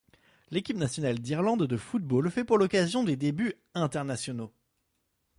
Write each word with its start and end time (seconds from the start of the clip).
L'équipe 0.49 0.77
nationale 0.77 1.19
d’Irlande 1.19 1.67
de 1.67 1.77
football 1.77 2.31
fait 2.31 2.43
pour 2.43 2.57
l’occasion 2.57 3.03
des 3.03 3.15
débuts 3.17 3.53
internationaux. 3.75 4.51